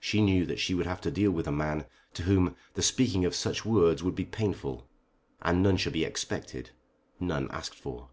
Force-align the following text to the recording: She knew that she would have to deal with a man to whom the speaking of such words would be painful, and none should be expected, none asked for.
She 0.00 0.20
knew 0.20 0.44
that 0.46 0.58
she 0.58 0.74
would 0.74 0.86
have 0.86 1.00
to 1.02 1.10
deal 1.12 1.30
with 1.30 1.46
a 1.46 1.52
man 1.52 1.86
to 2.14 2.24
whom 2.24 2.56
the 2.74 2.82
speaking 2.82 3.24
of 3.24 3.32
such 3.32 3.64
words 3.64 4.02
would 4.02 4.16
be 4.16 4.24
painful, 4.24 4.88
and 5.40 5.62
none 5.62 5.76
should 5.76 5.92
be 5.92 6.02
expected, 6.02 6.70
none 7.20 7.48
asked 7.52 7.76
for. 7.76 8.08